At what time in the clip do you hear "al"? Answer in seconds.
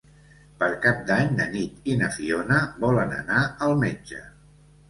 3.67-3.79